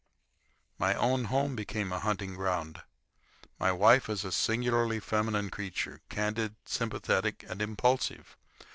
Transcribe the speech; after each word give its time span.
My 0.79 0.95
own 0.95 1.25
home 1.25 1.55
became 1.55 1.91
a 1.91 1.99
hunting 1.99 2.33
ground. 2.33 2.81
My 3.59 3.71
wife 3.71 4.09
is 4.09 4.25
a 4.25 4.31
singularly 4.31 4.99
feminine 4.99 5.51
creature, 5.51 6.01
candid, 6.09 6.55
sympathetic, 6.65 7.45
and 7.47 7.61
impulsive. 7.61 8.35